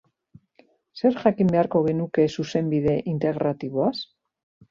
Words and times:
Zer 1.01 1.17
jakin 1.25 1.51
beharko 1.55 1.81
genuke 1.89 2.25
Zuzenbide 2.39 2.97
Integratiboaz? 3.13 3.93